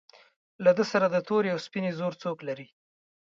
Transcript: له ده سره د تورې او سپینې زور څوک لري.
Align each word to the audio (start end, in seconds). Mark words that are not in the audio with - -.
له 0.63 0.71
ده 0.77 0.83
سره 0.91 1.05
د 1.09 1.17
تورې 1.27 1.49
او 1.53 1.59
سپینې 1.65 1.91
زور 1.99 2.13
څوک 2.23 2.37
لري. 2.47 2.67